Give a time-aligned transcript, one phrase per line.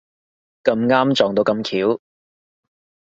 [0.63, 2.01] 咁啱撞到咁巧